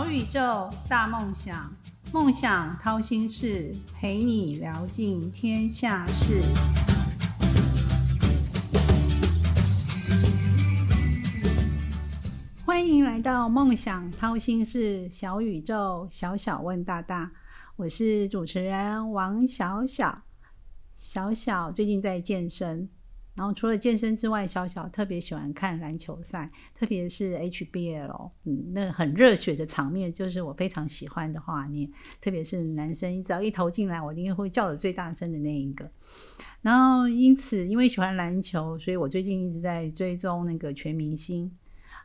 [0.00, 1.70] 小宇宙，大梦想，
[2.10, 6.40] 梦想掏心事，陪你聊尽天下事。
[12.64, 17.32] 欢迎来到梦想掏心事，小宇宙，小小问大大。
[17.76, 20.22] 我是主持人王小小。
[20.96, 22.88] 小小最近在健身，
[23.34, 31.90] 然后除了健身之外，小小特别喜欢看篮球赛，特别是 HBL，嗯，那很热血的场面就是我非常喜欢的画面。
[32.20, 35.90] 特别是男生只要一投进来，我一定会叫的最大声的那一个。
[36.60, 41.50] 然后因此，因为喜欢篮球，所以我最近一直在追踪那个全明星。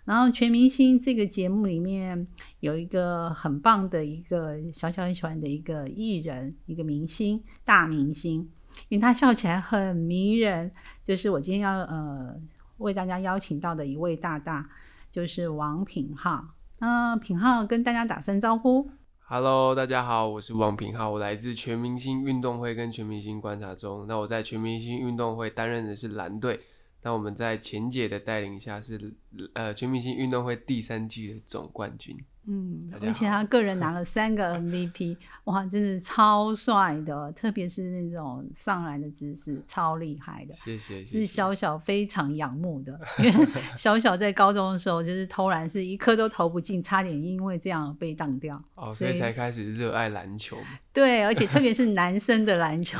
[0.05, 2.27] 然后全明星这个节目里面
[2.59, 8.47] 有一个很棒的一个小小很喜欢的一个艺人，一个明星，大明星。
[8.89, 10.71] 因为他笑起来很迷人，
[11.03, 12.35] 就是我今天要呃
[12.77, 14.69] 为大家邀请到的一位大大，
[15.09, 16.45] 就是王品浩。
[16.79, 18.89] 那品浩跟大家打声招呼。
[19.27, 24.05] Hello，大家好，我是王品浩，我来自全明星运动会跟全明星观察中。
[24.07, 26.59] 那我在全明星运动会担任的是蓝队。
[27.01, 29.15] 那我们在钱姐的带领下是
[29.53, 32.15] 呃全明星运动会第三季的总冠军。
[32.47, 40.53] 嗯，而且他个人 拿了三个 MVP，哇，真的超帅的，特别是那种上篮的姿势超厉害的。
[40.53, 48.61] 谢谢，是小小非常仰慕的，因为 小小在高中的时候就是投篮，是一颗都投不进，差点因为这样被当掉。
[48.75, 50.57] 哦，所以才开始热爱篮球。
[50.93, 52.99] 对，而且特别是男生的篮球，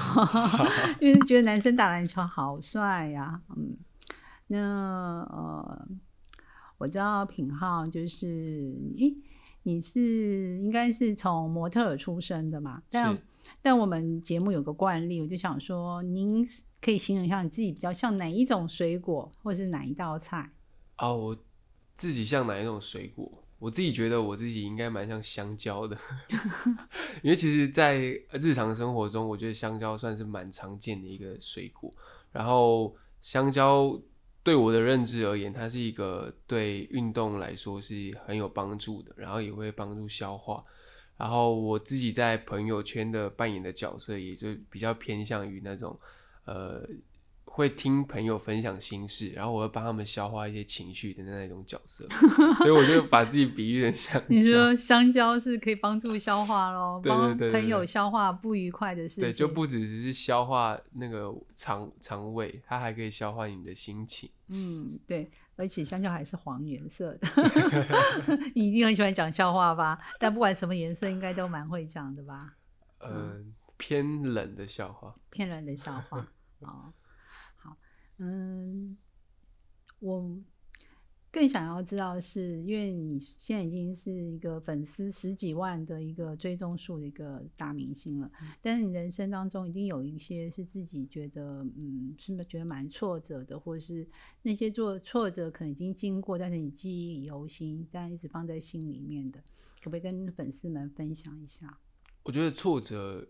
[1.00, 3.40] 因为觉得男生打篮球好帅呀。
[3.56, 3.78] 嗯，
[4.48, 4.58] 那
[5.30, 5.88] 呃，
[6.80, 8.26] 我知道品浩就是，
[8.98, 9.14] 诶。
[9.68, 12.84] 你是应该是从模特儿出身的嘛？
[12.92, 13.18] 但
[13.64, 16.46] 但我们节目有个惯例，我就想说，您
[16.80, 20.52] 可以形容一下你自己比较像哪一种水果，或者是哪一道菜？
[21.00, 21.38] 哦，我
[21.96, 23.44] 自己像哪一种水果？
[23.58, 25.98] 我自己觉得我自己应该蛮像香蕉的，
[27.24, 27.98] 因为其实，在
[28.34, 31.92] 日常生活中，我觉得香蕉算是蛮常见的一个水果。
[32.32, 34.00] 然后香蕉。
[34.46, 40.64] 对我的认知而言，它是一个对运动来说是很有帮助的，然后也会帮助消化。
[41.18, 45.98] 然后我自己在朋友圈的扮演的角色，也就比较偏向于那种，
[46.46, 46.88] 呃。
[47.56, 52.06] 会听朋友分享心事，然后我会帮他们消化一些情绪的那种角色，
[52.60, 54.26] 所以我就把自己比喻成香蕉。
[54.28, 59.24] 你说香蕉是可以帮助消化咯， 帮朋友消化不愉快的事情。
[59.24, 64.30] 对，就不只是消化那个肠肠胃，它还可以消化你的心情。
[64.50, 67.28] 嗯，对，而且香蕉还是黄颜色的，
[68.54, 69.98] 你一定很喜欢讲笑话吧？
[70.20, 72.54] 但不管什么颜色，应该都蛮会讲的吧？
[73.00, 75.16] 嗯，偏冷的笑话。
[75.30, 76.28] 偏冷的笑话，
[76.60, 76.92] 哦。
[78.18, 78.98] 嗯，
[80.00, 80.38] 我
[81.32, 88.32] 更想要知道，是因为你现在已经是一个粉丝十几万的一个追踪数的一个大明星了，
[88.62, 94.08] 但是你人生当中一定有一些是自己觉得，嗯，是不是觉得蛮挫折的，或者是
[94.44, 99.42] 那些做挫折可能已经经过，但是你记忆犹新，但一直放在心里面的，
[99.84, 101.80] 可不可以跟粉丝们分享一下？
[102.24, 103.28] 我觉得挫折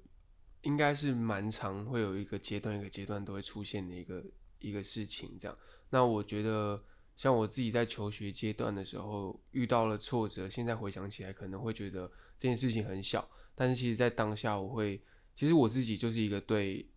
[0.62, 4.24] 应该是蛮长，会有一个阶段一个阶段都会出现的一个。
[4.66, 5.56] 一个事情这样，
[5.92, 6.84] 那我觉得
[7.16, 15.00] 像我自己在求学阶段的时候遇到了挫折，现在回想起来可能会觉得这件事情很小，但是其实，在当下我会，
[15.36, 16.90] 其实我自己就是一个对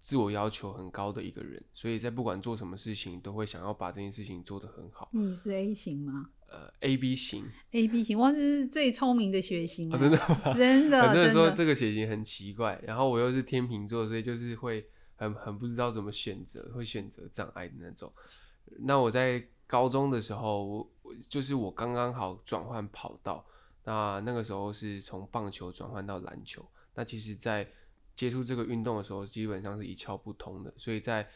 [0.00, 5.10] 自我要求很高的一个人，所以在不管做什么事情，都会想要把这件事情做得很好。
[5.12, 6.30] 你是 A 型吗？
[6.48, 10.52] 呃，A B 型，A B 型，哇，这是最聪明的血型，真的吗？
[10.58, 14.88] 真的，很多人说这个血型很奇怪，然后我又是天秤座，所以就是会。
[15.20, 18.10] 很很不知道怎么选择，会选择障碍的那种。
[18.78, 20.64] 那我在高中的时候，
[21.02, 23.44] 我就是我刚刚好转换跑道，
[23.84, 26.66] 那那个时候是从棒球转换到篮球。
[26.94, 27.68] 那其实，在
[28.16, 30.72] 接触这个运动的时候，基本上是一窍不通的。
[30.78, 31.28] 所以在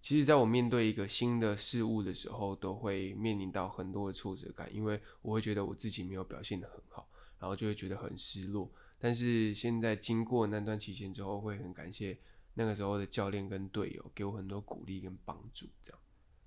[0.00, 8.68] 其实，在我面对一个新的事物的时候，都会面临到很多的挫折感，因为我会觉得我自己没有表现的很好，然后就会觉得很失落。
[8.98, 12.18] 但是现在经过那段期间之后，会很感谢。
[12.54, 16.00] 那个时候的教练跟队友给我很多鼓励跟帮助，这样。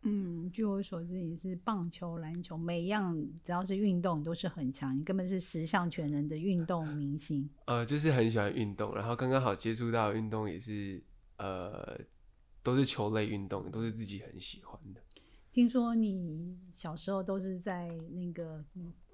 [0.06, 7.50] 嗯，据我所知，你是棒球、篮球，每样只要是运动，你都是很强，你根本是十项全能的运动明星。
[7.68, 11.02] 呃，就是很喜欢运动，然后刚刚好接触到运动也是，
[11.38, 11.98] 呃，
[12.62, 15.02] 都是球类运动，都是自己很喜欢的。
[15.54, 18.62] 听说你小时候都是在那个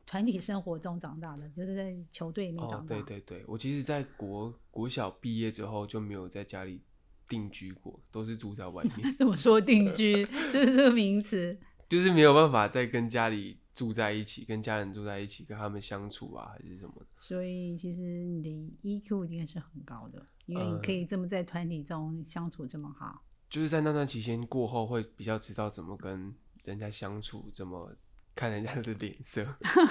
[0.09, 2.95] 团体生活中长大的，就是在球队里面长大。
[2.95, 6.81] 对对对，我其实，在国国小毕业之后就没有在家里。
[7.29, 9.13] 定居过，都是住在外面。
[9.15, 10.25] 怎么说定居？
[10.51, 11.55] 就是这个名词，
[11.87, 17.05] 就是没有办法再跟家里住在一起，跟家人住在一起，跟他们相处啊，还是什么的。
[17.19, 18.49] 所以其实你的
[18.81, 23.23] EQ 一定是很高的，因为你呃可以这么在团体中相处这么好。
[23.47, 26.33] 就是在那段期间过后，会比较知道怎么跟
[26.63, 27.95] 人家相处，怎么
[28.39, 29.43] 看人家的脸色。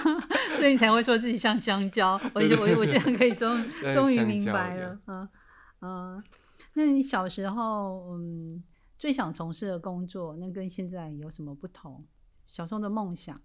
[0.57, 2.19] 所以你才会说自己像香蕉。
[2.33, 3.63] 我我我现在可以终
[3.93, 5.29] 终于明白了嗯
[5.81, 6.23] 嗯。
[6.73, 8.63] 那你小时候嗯
[8.97, 12.03] 最想从事的工作，那跟现在有什么不同？
[12.47, 13.39] 小时候的梦想，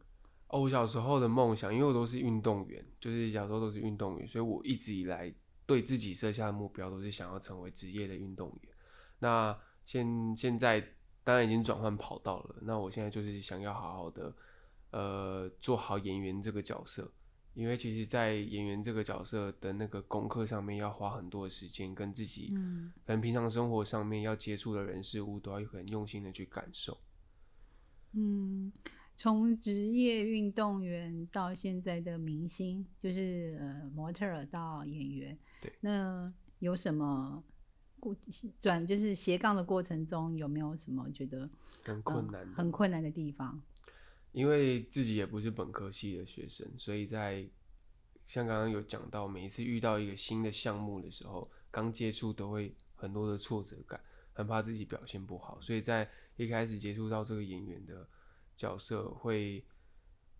[0.48, 5.32] 哦，我小时候的梦想，因为我都是运动员，就是小时候都是运动员，所以我一直以来
[5.66, 8.72] 对自己设下的目标都是想要成为职业的运动员。
[9.18, 10.82] 那现现在
[11.22, 14.34] 当然已经转换跑道了，那我现在就是想要好好的
[14.94, 17.12] 呃做好演员这个角色，
[17.54, 26.96] 因为其实，在演员这个角色的那个功课上面要花很多的时间，跟自己嗯可能平常生活上面要接触的人事物都要很用心的去感受。
[28.12, 28.72] 嗯，
[29.16, 37.42] 从职业运动员到现在的明星，就是呃模特儿到演员，对，那有什么
[37.98, 38.14] 过
[38.60, 41.50] 转就是斜杠的过程中，有没有什么觉得
[41.84, 43.60] 很困呃难的很困难的地方？
[44.34, 47.48] 因为自己也不是本科系的学生，所以在
[48.26, 54.00] 像刚刚有讲到，每一次遇到一个新的项目的时候，刚接触都会很多的挫折感，
[54.32, 58.08] 很怕自己表现不好，所以在一开始接触到这个演员的
[58.56, 59.64] 角色，会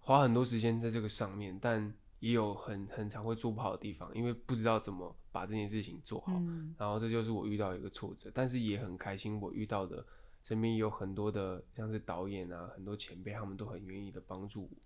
[0.00, 6.75] 花很多时间在这个上面，但也有很很常会做不好的地方，因为不知道怎么把这件事情做好，嗯。
[6.76, 10.05] 然后这就是我遇到一个挫折，但是也很开心，我遇到的
[10.44, 14.76] 身边有很多的像是导演啊，很多前辈，他们都很愿意的帮助我，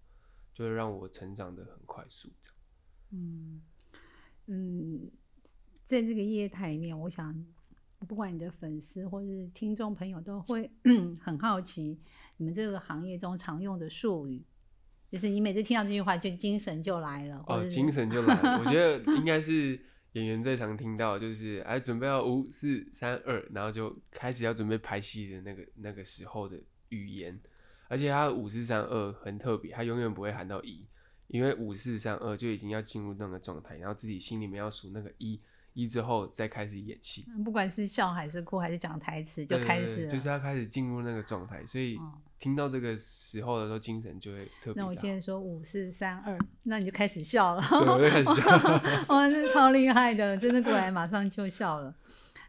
[0.55, 2.31] 就是让我成长的很快速。
[2.41, 2.57] 这样
[3.11, 3.63] 嗯
[4.47, 5.11] 嗯，
[5.85, 7.45] 在这个业态里面，我想
[8.07, 10.71] 不管你的粉丝或是听众朋友都会
[11.21, 11.99] 很好奇，
[12.37, 14.45] 你们这个行业中常用的术语，
[15.11, 18.59] 就是你每次听到这句话，就精神就来了，或哦，者精神就来了。
[18.61, 19.81] 我觉得应该是
[20.13, 27.39] 演员最常听到，就是哎，准备要五四三二，然后就开始要准备拍戏的那个那个时候的语言。
[27.89, 30.87] 而且他五四三二很特别，他永远不会喊到一，
[31.29, 35.41] 因为五四三二就已经要进入那个状态，然后自己心里面要数那个一，
[35.79, 37.25] 一之后再开始演戏。
[37.45, 44.83] 不管是笑还是哭还是讲台词，就开始就是他开始进入那个状态，所以哦听到这个时候的时候，精神就会特别大。
[44.83, 47.63] 那我现在说五四三二，那你就开始笑了。
[47.63, 48.59] 对，我就开始笑。
[49.15, 51.95] 哇，那超厉害的，真的过来马上就笑了。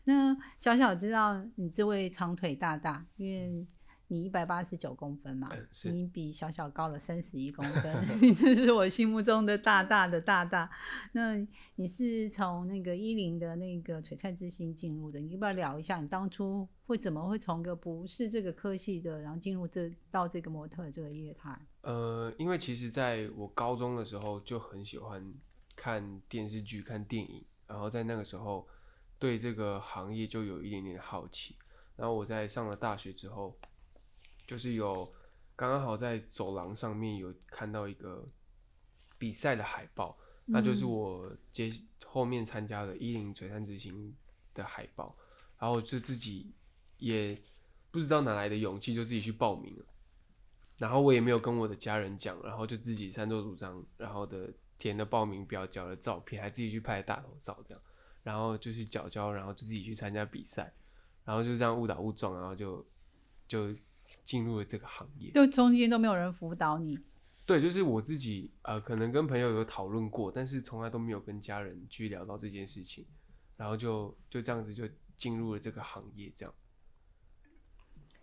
[0.05, 3.67] 那小小知道你这位长腿大大，因为
[4.09, 10.69] 你一百八十九公分嘛嗯，你比小小高了三十一公分， 你这是我心目中的大大的大大。
[11.13, 11.37] 那
[11.75, 21.57] 你是从那个一零的那个璀璨之星进入的，你要不要聊一下你当初会怎么会从个不是这个科系的，然后进入这到这个模特这个业态？
[21.81, 25.33] 呃，因为其实在我高中的时候就很喜欢
[25.75, 28.67] 看电视剧、看电影，然后在那个时候
[29.19, 31.55] 对这个行业就有一点点好奇。
[31.95, 33.57] 然后我在上了大学之后，
[34.49, 35.05] 就是有
[35.55, 38.27] 刚刚好在走廊上面有看到一个
[39.19, 41.71] 比赛的海报，那就是嗯我接
[42.03, 44.11] 后面参加的一零璀璨之星
[44.55, 45.15] 的海报，
[45.59, 46.51] 然后就自己
[46.97, 47.39] 也
[47.91, 49.85] 不知道哪来的勇气，就自己去报名了。
[50.79, 57.83] 然后我也没有跟我的家人讲，然后就自己擅作主张，然后的填了报名表，交了照片，还自己去拍大头照这样，
[58.23, 60.73] 然后就去缴交，然后就自己去参加比赛，
[61.23, 62.83] 然后就这样误打误撞，然后就
[63.47, 63.75] 就
[64.23, 65.31] 进入了这个行业。
[65.31, 66.97] 就中间都没有人辅导你，
[67.45, 73.05] 对，就是我自己呃，可能跟朋友有讨论过，但是从来都没有跟家人去聊到这件事情，
[73.57, 76.53] 然后就就这样子就进入了这个行业，这样。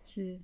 [0.05, 0.39] 是，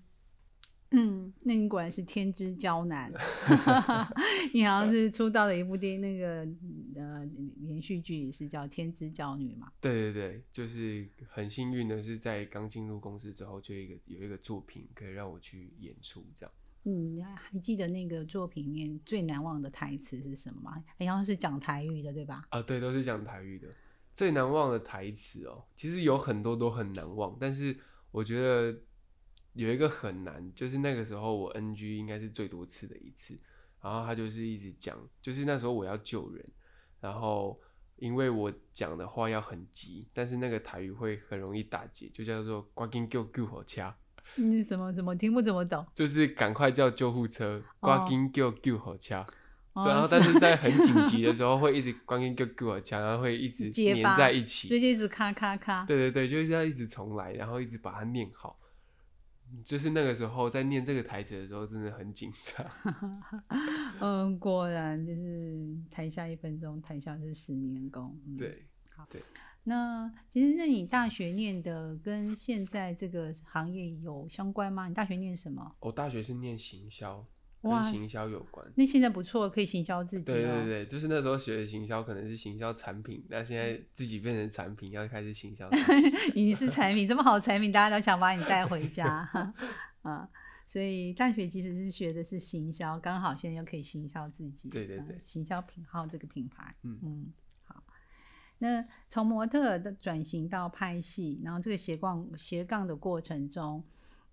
[0.96, 3.12] 嗯，那你果然是天之娇男
[4.54, 6.48] 你好像是出道的一部电那个
[6.96, 7.26] 呃
[7.62, 16.54] 连续剧也是叫《天之娇女》嘛，对对对，就是很幸运的是，在刚进入公司之后，就有一个有一个作品可以让我去演出，这样。
[16.86, 20.84] 嗯，你还还记得那个作品里面最难忘的台词是什么吗？
[21.00, 22.44] 好像是讲台语的，对吧？
[22.50, 23.68] 啊，对，都是讲台语的。
[24.14, 27.76] 最难忘的台词哦，其实有很多都很难忘，但是
[28.12, 28.78] 我觉得
[29.54, 33.40] 有一个很难，就是那个时候我 NG 应该是最多次的一次，
[33.82, 36.44] 然后他就是一直讲，就是那时候我要救人，
[37.00, 37.60] 然后
[37.98, 43.94] 因为我讲的话要很急，但是那个台语会很容易打结，就叫做“赶紧救救火车
[44.36, 49.26] 你，什么什么听不怎么懂？”，就是赶快叫救护车，赶紧救救火车。
[49.74, 55.84] 哦对，然后但是在很紧急的 时候会一直关键就给我讲，然后会一直粘在一起就一直咔咔咔。
[55.86, 58.60] 对对对，就是要一直重来，然后一直把它念好。
[59.64, 62.66] 就是那个时候在念这个台词的时候，真的很紧张。
[64.00, 68.20] 嗯，果然就是台下一分钟，台下是十年功。
[68.26, 69.22] 嗯、，对，好对。
[69.66, 74.88] 那其实，那你大学念的跟现在这个行业有相关吗？
[74.90, 75.76] 你大学念什么？
[75.80, 77.26] 我大学是念行销，哇
[77.64, 78.66] 跟行销有关。
[78.76, 80.36] 那现在不错，可以行销自己、哦。
[80.36, 85.70] 对对对，就是那时候学的行销可能是行销产品，那现在自己变成产品，要开始行销。
[86.36, 89.30] 你 是产品，这么好的产品，大家都想把你带回家。
[90.04, 90.30] 啊，
[90.68, 94.68] 所以大学其实是学的是行销，刚好现在又可以行销自己。
[94.68, 96.76] 嗯对对对行销品号这个品牌。
[96.84, 97.82] 嗯嗯，好。
[98.60, 103.84] 那从模特的转型到拍戏，然后这个斜杠斜杠的过程中，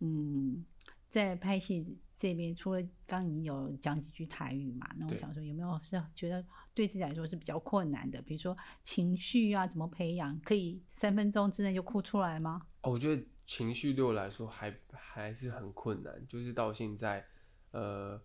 [0.00, 0.64] 嗯，
[1.08, 8.20] 在拍戏这边，除了刚你有讲几句台语嘛，那我想说有没有是觉得对自己来说是比较困难的？
[8.20, 10.38] 比如说情绪啊，怎么培养？
[10.40, 12.66] 可以三分钟之内就哭出来吗？
[12.82, 17.24] 哦，我觉得情绪对我来说还还是很困难，就是到现在，
[17.70, 18.20] 呃，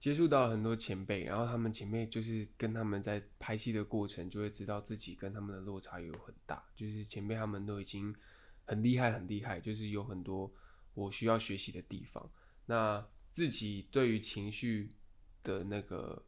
[0.00, 8.16] 接触到很多前辈，然后他们前辈就是跟他们在拍戏的过程，就会知道自己跟他们的落差有很大，就是前辈他们都已经
[8.64, 10.50] 很厉害很厉害，就是有很多
[10.94, 12.30] 我需要学习的地方。
[12.64, 14.88] 那自己对于情绪
[15.44, 16.24] 的那个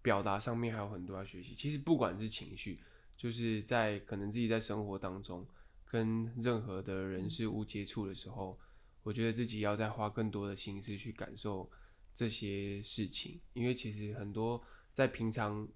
[0.00, 1.54] 表达上面还有很多要学习。
[1.54, 2.80] 其实不管是情绪，
[3.14, 5.46] 就是在可能自己在生活当中
[5.84, 8.58] 跟任何的人事物接触的时候，
[9.02, 11.70] 我觉得自己要再花更多的心思去感受
[12.14, 15.68] 这些事情，因为其实很多在平常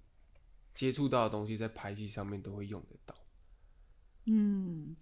[0.73, 3.15] 接触到的东西，在拍戏上面都会用得到。
[4.25, 4.95] 嗯，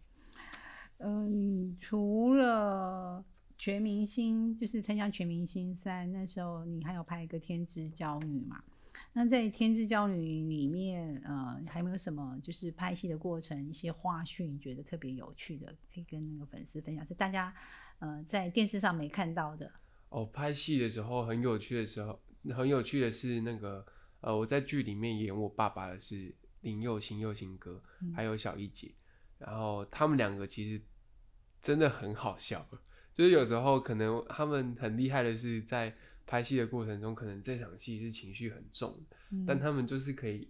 [0.97, 3.23] 呃，你除了
[3.59, 8.63] 全明星，就是参加全明星赛，那时候你还有拍一个《天之娇女》嘛？
[9.11, 10.15] 那在《天之娇女》
[10.47, 17.53] 里面，呃，还有没有什么就是拍戏的过程一些花絮，你觉得特别有趣的，可以跟那个粉丝分享，是大家
[17.99, 19.69] 呃在电视上没看到的？
[20.07, 22.17] 哦，拍戏的时候很有趣的时候，
[22.55, 23.85] 很有趣的是那个
[24.21, 27.83] 呃，我在剧里面演我爸爸的是林佑兴、佑兴哥，
[28.15, 28.93] 还有小一姐，
[29.37, 30.81] 然后他们两个其实
[31.61, 32.65] 真的很好笑，
[33.19, 35.93] 就是有时候可能他们很厉害的是在
[36.25, 38.97] 拍戏的过程中，可能这场戏是情绪很重，
[39.31, 40.49] 嗯但他们就是可以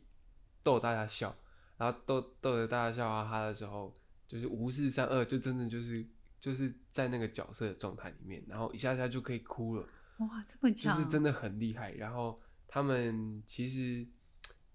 [0.62, 1.36] 逗大家笑，
[1.80, 3.98] 然后逗逗得大家笑哈哈的时候，
[4.28, 6.06] 就是无视三二，就真的就是
[6.40, 11.92] 就是在那个角色的状态里面，然后一下下就可以哭了，哇，这么强就，是真的很厉害。
[11.94, 14.06] 然后他们其实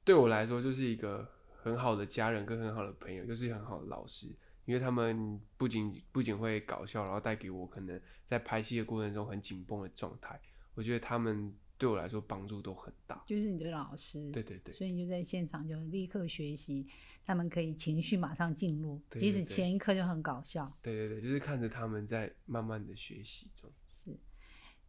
[0.02, 1.30] 对我来说就是一个
[1.62, 4.26] 很好的家人跟很好的朋友，就是很好的老师，
[4.64, 10.40] 因为他们不仅不仅会搞笑，然后带给我可能在拍戏的过程中很紧绷的状态，
[10.74, 13.22] 我觉得他们对我来说帮助都很大。
[13.26, 16.86] 就是你的老师，对对对所以你就在现场就立刻学习，
[17.24, 20.72] 他们可以情绪马上进入，对即使前一刻就很搞笑。
[20.80, 23.70] 对对对，就是看着他们在慢慢的学习中。
[23.86, 24.16] 是，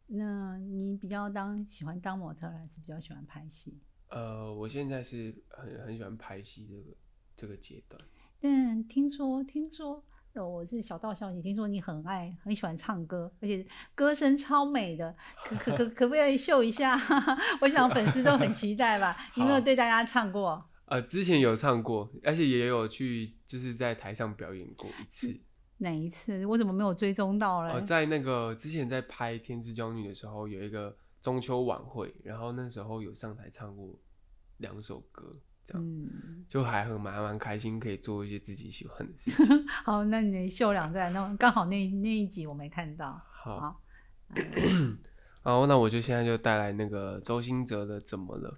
[0.07, 3.77] 那你比较当喜欢当模特，还是比较喜欢拍戏？
[4.07, 6.95] 呃，我现在是很很喜欢拍戏这个
[7.35, 7.99] 这个阶段。
[8.47, 16.95] 但听说听说，呃，我是小道消息，听说你很爱很喜欢唱歌，而且歌声超美的，可可可可不可以秀一下？
[17.59, 19.17] 我想粉丝都很期待吧？
[19.35, 20.63] 你有没有对大家唱过？
[20.85, 25.35] 呃，之前有唱过，而且也有去就是在台上表演过一次。
[25.79, 26.45] 哪一次？
[26.45, 27.73] 我怎么没有追踪到嘞？
[27.73, 33.99] 呃，在那个之前在拍《天之娇女》的时候，有一个中秋晚会，然后那时候有上台唱过
[34.57, 39.67] 两首歌，这样、嗯，就还很蛮蛮开心，可以做一些自己喜欢的事情。
[39.83, 43.19] 好，那你秀两段，那刚好那那一集我没看到。
[43.31, 43.81] 好，好，
[45.41, 48.49] 好，那我就现在就带来那个周兴哲的《怎么了》。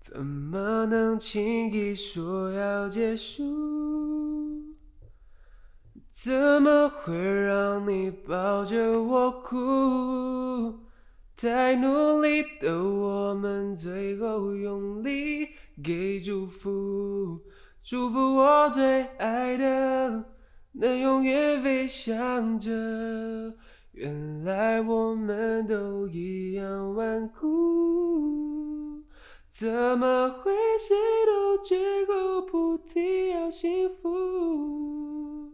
[0.00, 3.42] 怎么能轻易说要结束？
[6.10, 10.80] 怎么会让你抱着我哭？
[11.36, 15.37] 太努力的我们，最后用力
[15.82, 17.40] 给祝福，
[17.82, 20.24] 祝福我最爱的，
[20.72, 22.70] 能永远飞翔着。
[23.92, 29.04] 原来我们都一样顽固，
[29.48, 29.68] 怎
[29.98, 35.52] 么会谁都绝口不提要幸福？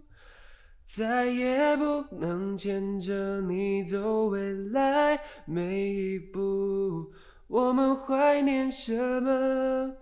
[0.86, 7.12] 再也不能牵着你走未来每一步。
[7.46, 9.94] 我们怀念什么？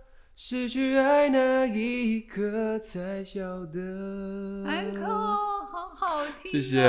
[0.44, 4.64] 失去爱那一刻才晓得。
[4.66, 6.82] 安可好好听、啊，谢谢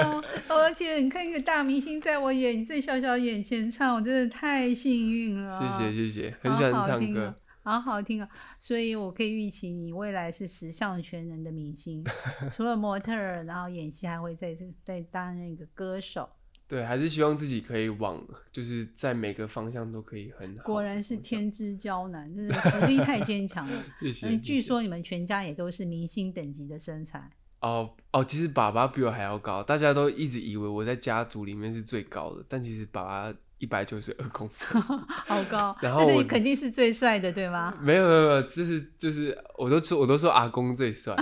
[0.48, 5.60] 而且你看一个大明星在我眼这小小眼前唱，我真的太幸运了。
[5.78, 7.36] 谢谢谢谢，很喜欢唱歌。
[7.62, 8.28] 好好听哦好好听啊！
[8.58, 12.02] 所以我可以预期你未来是时尚全能的明星，
[12.50, 16.26] 除了模特儿，然后演戏还会在这在担任一个歌手。
[16.68, 18.20] 对，还是希望自己可以往，
[18.50, 20.64] 就是在每个方向都可以很好。
[20.64, 23.82] 果然是天之骄男，真的实力太坚强了。
[24.00, 24.26] 谢谢。
[24.26, 27.30] 因为据说你们全家也都是明星等级的身材。
[27.60, 34.80] 哦哦，其实爸爸比我还要高，大家都一直以为我在家族里面是最高的，但其实爸爸一百九十二公分。
[35.08, 37.74] 好高， 然后你肯定是最帅的，对吗？
[37.80, 41.16] 没有没有没有，就是就是，我都说我都说阿公最帅。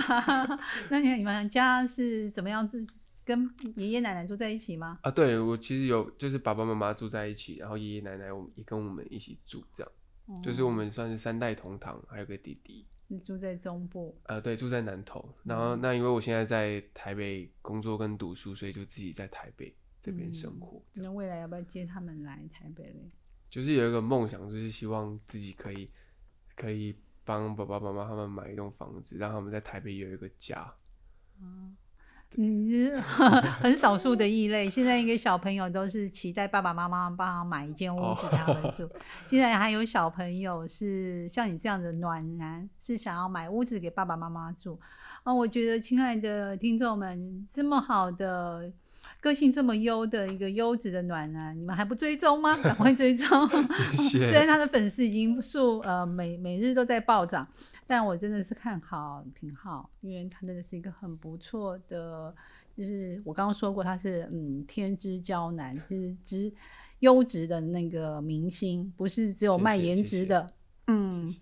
[0.89, 2.85] 那你你们家是怎么样子？
[3.25, 4.99] 跟爷爷奶奶住在一起吗？
[5.01, 12.85] 啊，对我其实有，就是爸爸妈妈住在一起，然后爷爷奶奶我们也跟我们一起住，这样，就是我们算是三代同堂，还有个弟弟。
[13.07, 14.19] 是住在中部。
[14.23, 15.31] 呃，对，住在南投。
[15.43, 20.83] 然后那因为我现在在台北工作跟读书，所以就自己在台北这边生活。
[20.93, 23.11] 那未来要不要接他们来台北嘞？
[23.47, 25.87] 就是有一个梦想，就是希望自己可以
[26.55, 30.73] 可以帮爸爸妈妈他们买一栋房子，让他们在台北有一个家。
[31.39, 31.77] 嗯，
[32.35, 34.69] 是很少数的异类。
[34.69, 38.89] 现在一个小朋友都是期待爸爸妈妈帮他买一间屋子给他们住。
[39.27, 44.79] 现在还有小朋友是像你这样的暖男，是想要买屋子给爸爸妈妈住。
[45.23, 48.71] 啊，我觉得亲爱的听众们，这么好的
[49.21, 52.55] 个性这么优的一个优质的暖男，你们还不追踪吗？
[52.61, 53.27] 赶快追踪！
[53.95, 57.47] 虽然他的粉丝已经数呃每每日都在暴涨，
[57.87, 62.33] 但我真的是看好品浩，因为他真的是一个很不错的，
[62.77, 66.53] 就是我刚刚说过他是嗯天之娇男，就是之
[66.99, 70.53] 优质的那个明星，不是只有卖颜谢谢谢谢值的。
[70.87, 71.35] 嗯，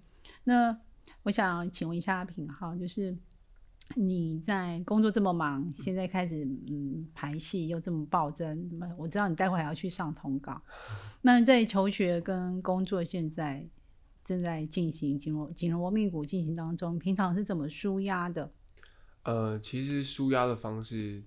[0.45, 0.77] 那
[1.23, 3.15] 我想请问一下品浩，就是
[3.95, 10.59] 你在工作这么忙，现在开始嗯排戏又这么暴增，我知道你待会还要去上通告。
[11.21, 13.67] 那在求学跟工作现在
[14.23, 18.51] 正在进行紧锣紧锣密鼓进行当中，平常是怎么舒压的？
[19.23, 21.23] 呃，其实舒压的方式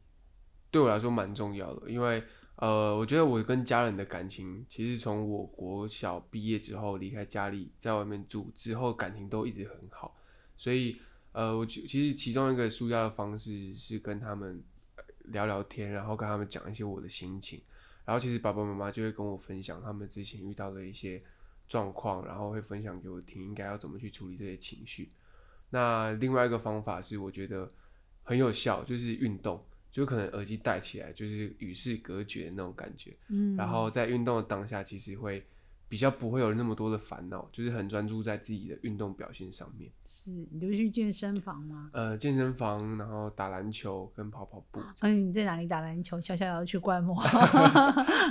[0.70, 2.22] 对我来说蛮重要的，因为
[2.56, 10.16] 呃，我觉得我跟家人的感情，其实从我国小毕业之后离开家里，在外面住之后，感情都一直很好。
[10.56, 10.96] 所以
[11.36, 14.58] 呃，我觉其实其中一个舒压的方式是跟他们
[14.96, 17.60] 呃聊聊天，然后跟他们讲一些我的心情。
[18.06, 21.22] 然后其实爸爸妈妈就会跟我分享他们之前遇到的一些
[21.68, 25.10] 状况，然后会分享给我听，应该要怎么去处理这些情绪。
[25.68, 27.70] 那另外一个方法是，我觉得
[28.22, 33.14] 很有效，就是运动，就可能耳机戴起来，就是与世隔绝的那种感觉。
[33.28, 35.44] 嗯，然后在运动的当下，其实会
[35.86, 39.90] 比较不会有那么多的烦恼，就是很专注在自己的运动表现上面。
[40.26, 41.90] 是你就去健身房吗？
[41.92, 44.80] 呃，健身房，然后打篮球跟跑跑步。
[45.00, 46.20] 嗯，你在哪里打篮球？
[46.20, 47.16] 小小要去观摩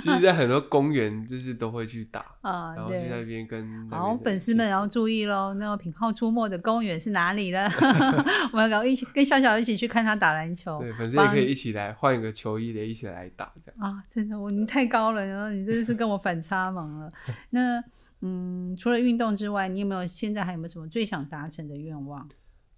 [0.02, 3.26] 就是，在很多公园就是都会去打，啊，然后去那。
[3.26, 5.52] 边跟那好，粉丝们人要注意喽！
[5.54, 7.68] 那个品号出没的公园是哪里了？
[8.52, 10.78] 我们要一起跟小小一起去看他打篮球。
[10.78, 13.80] 对粉丝也可以一起来换一个球衣的，一起来打这样。
[13.90, 17.12] 啊，真的，我你太高了，然后你真的是跟我反差萌了。
[17.50, 17.82] 那
[18.20, 22.28] 嗯，除了运动之外，你有没有现在还有没有什么最想达成的愿望？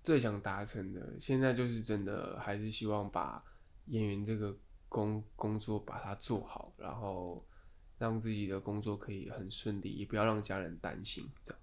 [0.03, 3.43] 最想达成的，现在就是真的还是希望把
[3.87, 4.57] 演员这个
[4.89, 7.45] 工工作把它做好，然后
[7.99, 11.61] 让自己的工作可以很顺利，也不要让家人担心，这样。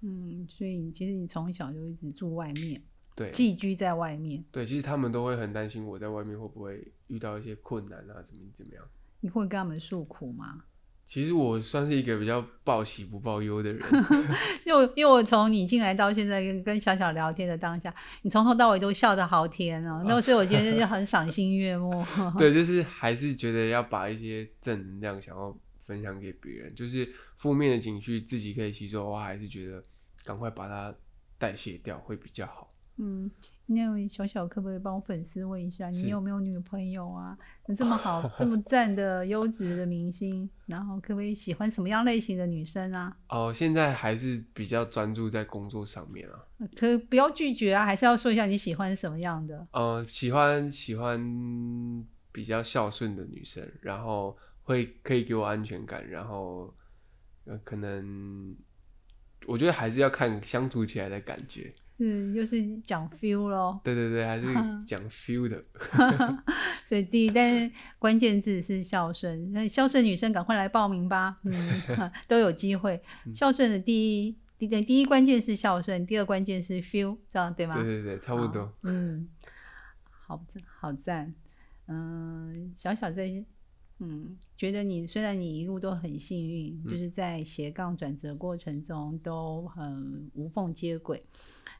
[0.00, 2.80] 嗯，所以其实你从小就一直住外面，
[3.16, 8.84] 对寄居在外面，对，其实他们都会很担心我在外面会不会遇到一些困难啊，怎么怎么样。
[9.20, 10.64] 你会跟他们诉苦吗？
[11.08, 13.82] 其实我算是一个比较报喜不报忧的人，
[14.66, 22.04] 因为我因为我从你进来到现在跟跟小小聊天的当下，你从头到尾都笑得好甜哦，那所以我觉得就很赏心悦目。
[22.38, 29.82] 对，就是还是觉得要把一些正能量想要分享给别人，就是负面的情绪自己可以吸收的话，还是觉得
[30.26, 30.94] 赶快把它
[31.38, 32.70] 代谢掉会比较好。
[32.98, 33.30] 嗯，
[33.70, 37.36] 那位小小可不可以帮我粉丝问一下，你有没有女朋友啊？
[37.66, 43.14] 你这么好、 这么赞的优质的明星，然后可不可以喜欢什么样类型的女生啊？
[43.28, 46.42] 哦，现在还是比较专注在工作上面啊。
[46.74, 49.66] 可不要拒绝啊，还是要说一下你喜欢什么样的。
[49.72, 51.20] 呃，喜欢喜欢
[52.32, 56.74] 比较孝顺的女生，然后会可以给我安全感，然后
[57.44, 58.56] 呃，可能
[59.46, 61.70] 我觉得还是要看相处起来的感觉。
[61.98, 63.80] 是，就是讲 feel 咯。
[63.82, 64.46] 对对对，还是
[64.86, 65.62] 讲 feel 的。
[66.86, 69.52] 所以第一，但是关键字是孝顺。
[69.52, 71.82] 那孝顺女生赶快来报名吧，嗯，
[72.28, 73.02] 都有机会。
[73.34, 77.74] 孝顺的第一，第一第一关键是孝顺，第二关键是 feel，这样对吗？
[77.74, 78.72] 对对对，差不多。
[78.84, 79.28] 嗯，
[80.08, 80.40] 好
[80.80, 81.34] 好赞。
[81.88, 83.26] 嗯，小小在
[83.98, 86.90] 嗯，觉得你虽然你一路都很幸运，嗯。
[86.90, 91.24] 就是在斜杠转折过程中都很无缝接轨，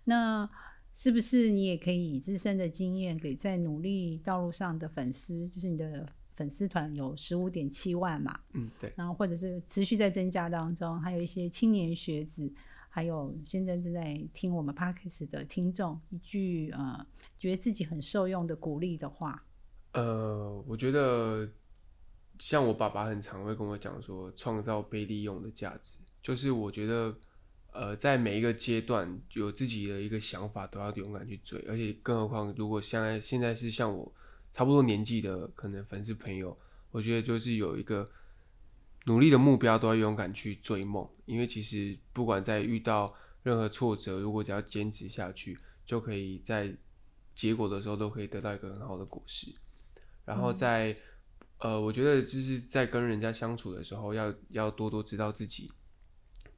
[0.05, 0.49] 那
[0.95, 12.53] 是不是你也可以以自身的经验给在努力道路上的粉丝，就是你的粉丝团有十五点七万嘛，嗯，对，然后或者是持续在增加当中，还有一些青年学子，
[12.89, 17.07] 还有现在正在听我们 podcast 的听众，一句呃
[17.39, 19.41] 觉得自己很受用的鼓励的话，
[19.93, 21.49] 呃，我觉得
[22.39, 27.15] 像我爸爸很常会跟我讲说，创造被利用的价值，就是我觉得
[27.73, 34.13] 呃，在每一个阶段有自己的一个想法，都要勇敢去追，而且更何况如果现在现在是像我
[34.53, 36.57] 差不多年纪的可能粉丝朋友，
[36.91, 38.09] 我觉得就是有一个
[39.05, 46.75] 努力的目标，都要勇敢去追梦，因为其实不管在遇到任何挫折，如果只要坚持下去，就可以在
[47.35, 49.53] 结果的时候都可以得到一个很好的果实。
[50.25, 50.95] 然后在、
[51.59, 55.71] 呃，我觉得就是在跟人家相处的时候，要要多多知道自己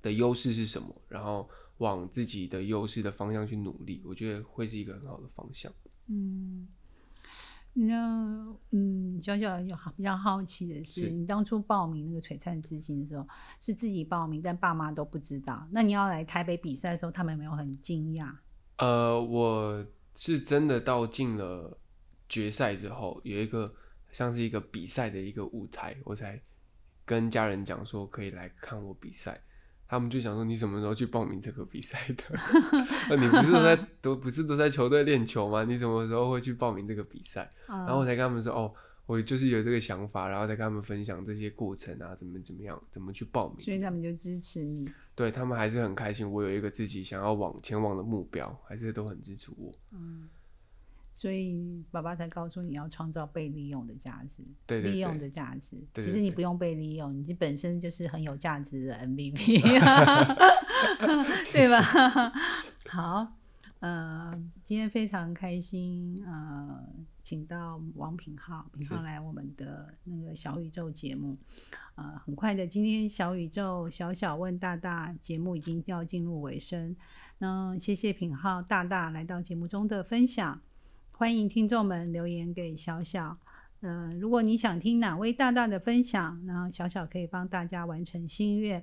[0.03, 5.73] 的优势是什么，然后往自己的优势的方向去努力，我觉得会是一个很好的方向。
[6.09, 6.69] 嗯，
[7.73, 13.27] 那嗯，小小有好比较好奇的是，是你当初报名那个璀璨之星的时候，
[13.61, 15.63] 是自己报名，但爸妈都不知道。
[15.73, 18.31] 那你要来台北比赛的时候，他们有没有很惊讶？
[18.77, 21.79] 呃，我是真的到进了
[22.29, 23.73] 决赛之后，有一个
[24.13, 26.41] 像是一个比赛的一个舞台，我才
[27.05, 29.41] 跟家人讲说可以来看我比赛。
[29.89, 32.25] 他们就想说你什么时候去报名这个比赛的？
[33.17, 35.65] 你不是都在 都不是都在球队练球吗？
[35.65, 37.53] 你什么时候会去报名这个比赛？
[37.67, 38.73] 然然后我才跟他们说哦，
[39.07, 43.65] 我就是有这个想法，然后再跟他们分享这些过程啊，怎么怎么样，怎么去报名。
[43.65, 44.89] 所以他们就支持你。
[45.17, 49.75] 对他们还是很开心，我有一个自己想要往前往的目标，还是都很支持我。
[49.91, 50.29] 嗯，
[51.21, 54.43] 所以爸爸才告诉你要创造被利用的价值，
[54.81, 55.77] 利用的价值。
[55.93, 59.61] 对对对其实你不用被利用，你本身就是很有价值的 MVP，
[61.53, 61.83] 对吧？
[62.89, 63.35] 好，
[63.81, 64.33] 呃，
[64.65, 66.89] 今天非常开心，呃，
[67.23, 71.37] 请到王品浩，品浩是来我们的那个小宇宙节目。
[71.97, 76.97] 呃，很快的，今天小宇宙小小问大大节目已经要进入尾声。
[77.37, 80.63] 那谢谢品浩大大来到节目中的分享，
[81.21, 83.37] 欢迎听众们留言给小小。
[83.83, 88.83] 呃，如果你想听哪位大大的分享，然后小小可以帮大家完成心愿。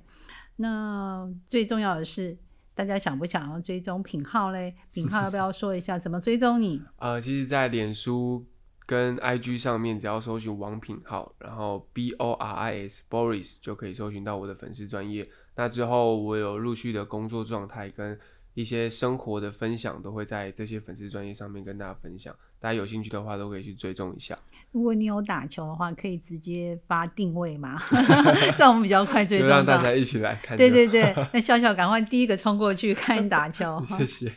[0.57, 2.37] 那最重要的是，
[2.75, 4.75] 大家想不想要追踪品号嘞？
[4.91, 6.79] 品号要不要说一下怎么追踪你？
[7.01, 8.45] 呃，其实，在脸书
[8.85, 15.27] 跟 IG 上面，只要搜寻王品号，然后 B O R I S Boris 就可以搜寻到我的粉丝专业。
[15.55, 18.19] 那之后，我有陆续的工作状态跟
[18.57, 22.35] 一些生活的分享，都会在这些粉丝专业上面跟大家分享。
[22.59, 24.35] 大家有兴趣的话，都可以去追踪一下。
[24.71, 27.79] 如果你有打球的话，可以直接发定位嘛？
[28.57, 29.57] 这样我们比较快追踪到。
[29.57, 30.57] 让大家一起来看。
[30.57, 33.79] 对对，对， 那笑笑赶快第一个冲过去看你打球。
[33.99, 34.33] 谢谢。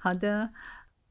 [0.00, 0.48] 好的，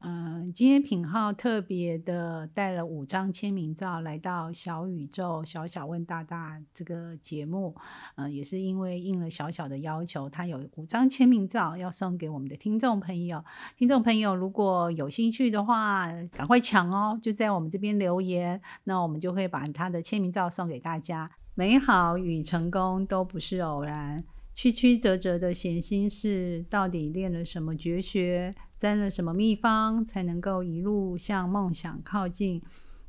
[0.02, 7.76] 嗯、今天品浩特别的带了五张签名照来到小宇宙小小问大大这个节目，
[8.16, 13.44] 嗯、也是因为应了小小的要求，他有五张签名照要送给我们的听众朋友。
[13.76, 21.30] 听众朋友如果有兴趣的话，赶快抢哦，就在我们这边留言，那我们就会把他的签名照送给大家。
[21.54, 24.24] 美好与成功都不是偶然。
[24.60, 32.60] 曲曲折折的闲心事，到底练了什么绝学，沾了什么秘方，才能够一路向梦想靠近？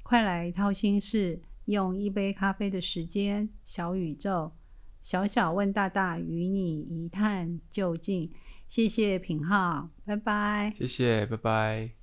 [0.02, 4.54] 快来掏心事，用一杯咖啡的时间，小宇宙，
[5.02, 8.32] 小小问大大，与你一探究竟。
[8.70, 10.74] 谢谢品浩，拜拜。
[10.78, 12.01] 谢谢，拜拜。